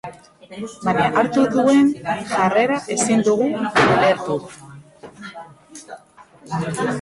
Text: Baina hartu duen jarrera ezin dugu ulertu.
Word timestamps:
Baina 0.85 1.09
hartu 1.21 1.43
duen 1.55 1.91
jarrera 2.31 2.79
ezin 2.95 3.21
dugu 3.29 3.51
ulertu. 3.85 4.39